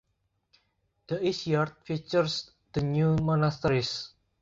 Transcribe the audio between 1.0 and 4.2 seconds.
The east yard features the new monasteries.